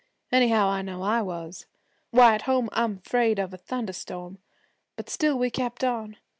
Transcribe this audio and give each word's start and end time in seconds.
Anyhow, 0.31 0.67
I 0.69 0.81
know 0.81 1.03
I 1.03 1.21
was. 1.21 1.67
Why, 2.09 2.33
at 2.33 2.41
home 2.49 2.69
I'm 2.73 2.97
'fraid 3.01 3.37
of 3.37 3.53
a 3.53 3.57
thunderstorm. 3.57 4.39
But 4.95 5.11
still 5.11 5.37
we 5.37 5.51
kept 5.51 5.83
on. 5.83 6.17